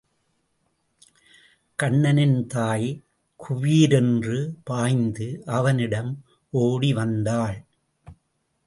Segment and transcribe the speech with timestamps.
[1.75, 3.03] கண்ணனின் தாய்
[3.39, 4.55] குபீரென்று
[4.63, 6.23] பாய்ந்து அவனிடம்
[6.49, 7.65] ஓடி வந்தாள்.